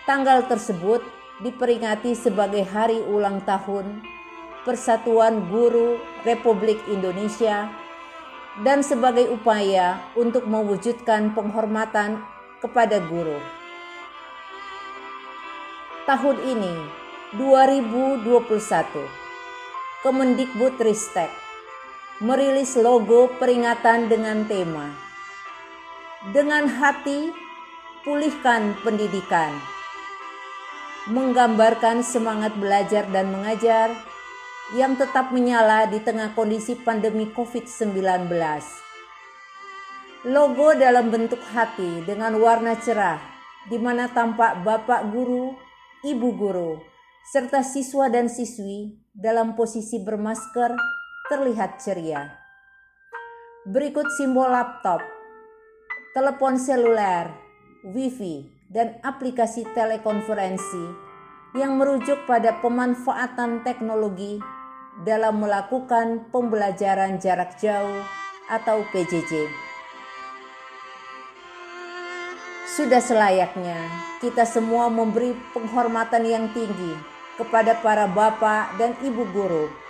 Tanggal 0.08 0.48
tersebut 0.48 1.04
diperingati 1.44 2.16
sebagai 2.16 2.64
hari 2.64 3.04
ulang 3.04 3.44
tahun 3.44 4.00
Persatuan 4.64 5.52
Guru 5.52 6.00
Republik 6.24 6.80
Indonesia 6.88 7.68
dan 8.64 8.80
sebagai 8.80 9.28
upaya 9.28 10.00
untuk 10.16 10.48
mewujudkan 10.48 11.36
penghormatan 11.36 12.24
kepada 12.64 13.04
guru. 13.04 13.36
Tahun 16.08 16.36
ini, 16.40 16.72
2021, 17.36 18.24
Kemendikbudristek 20.00 21.45
merilis 22.16 22.80
logo 22.80 23.28
peringatan 23.36 24.08
dengan 24.08 24.48
tema 24.48 24.88
Dengan 26.32 26.64
Hati 26.64 27.28
Pulihkan 28.08 28.72
Pendidikan 28.80 29.52
menggambarkan 31.12 32.00
semangat 32.00 32.56
belajar 32.56 33.04
dan 33.12 33.28
mengajar 33.28 33.92
yang 34.72 34.96
tetap 34.96 35.28
menyala 35.28 35.86
di 35.86 36.00
tengah 36.02 36.34
kondisi 36.34 36.74
pandemi 36.74 37.30
COVID-19. 37.30 38.26
Logo 40.26 40.74
dalam 40.74 41.12
bentuk 41.12 41.38
hati 41.54 42.02
dengan 42.02 42.34
warna 42.42 42.74
cerah, 42.74 43.22
di 43.70 43.78
mana 43.78 44.10
tampak 44.10 44.66
bapak 44.66 45.14
guru, 45.14 45.54
ibu 46.02 46.28
guru, 46.34 46.82
serta 47.30 47.62
siswa 47.62 48.10
dan 48.10 48.26
siswi 48.26 48.98
dalam 49.14 49.54
posisi 49.54 50.02
bermasker 50.02 50.95
terlihat 51.26 51.82
ceria. 51.82 52.38
Berikut 53.66 54.06
simbol 54.14 54.46
laptop, 54.46 55.02
telepon 56.14 56.54
seluler, 56.54 57.34
wifi, 57.82 58.46
dan 58.70 59.02
aplikasi 59.02 59.66
telekonferensi 59.74 60.86
yang 61.58 61.74
merujuk 61.74 62.22
pada 62.30 62.54
pemanfaatan 62.62 63.66
teknologi 63.66 64.38
dalam 65.02 65.42
melakukan 65.42 66.30
pembelajaran 66.30 67.18
jarak 67.18 67.58
jauh 67.58 68.06
atau 68.46 68.86
PJJ. 68.94 69.50
Sudah 72.76 73.02
selayaknya 73.02 73.88
kita 74.22 74.46
semua 74.46 74.86
memberi 74.92 75.34
penghormatan 75.50 76.22
yang 76.22 76.46
tinggi 76.54 76.94
kepada 77.34 77.76
para 77.82 78.06
bapak 78.06 78.78
dan 78.78 78.94
ibu 79.02 79.26
guru. 79.34 79.85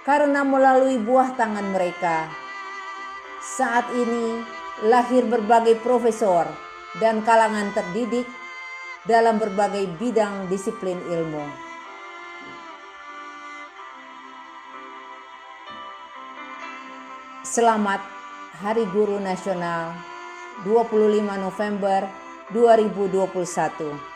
Karena 0.00 0.40
melalui 0.40 0.96
buah 0.96 1.36
tangan 1.36 1.76
mereka, 1.76 2.24
saat 3.44 3.84
ini 3.92 4.40
lahir 4.88 5.28
berbagai 5.28 5.76
profesor 5.84 6.48
dan 6.96 7.20
kalangan 7.20 7.68
terdidik 7.76 8.24
dalam 9.04 9.36
berbagai 9.36 9.84
bidang 10.00 10.48
disiplin 10.48 10.96
ilmu. 11.04 11.44
Selamat 17.44 18.00
Hari 18.64 18.88
Guru 18.96 19.20
Nasional 19.20 19.92
25 20.64 21.28
November 21.36 22.08
2021. 22.56 24.09